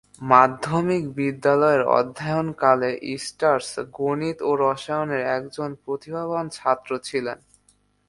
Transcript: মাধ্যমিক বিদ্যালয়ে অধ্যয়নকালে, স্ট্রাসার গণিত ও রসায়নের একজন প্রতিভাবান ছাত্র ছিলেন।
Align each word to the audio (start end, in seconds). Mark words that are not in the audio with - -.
মাধ্যমিক 0.21 1.03
বিদ্যালয়ে 1.17 1.81
অধ্যয়নকালে, 1.99 2.91
স্ট্রাসার 3.17 3.85
গণিত 3.97 4.37
ও 4.41 4.51
রসায়নের 4.63 5.23
একজন 5.37 5.69
প্রতিভাবান 5.83 6.45
ছাত্র 6.49 6.91
ছিলেন। 6.99 7.37